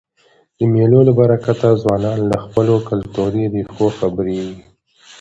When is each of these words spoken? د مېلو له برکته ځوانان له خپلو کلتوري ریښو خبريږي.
د 0.57 0.59
مېلو 0.73 0.99
له 1.07 1.13
برکته 1.19 1.69
ځوانان 1.81 2.19
له 2.31 2.37
خپلو 2.43 2.75
کلتوري 2.89 3.43
ریښو 3.53 3.87
خبريږي. 3.97 4.59